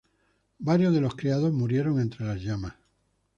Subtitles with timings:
[0.57, 2.73] Varios de los criados murieron entre las llamas.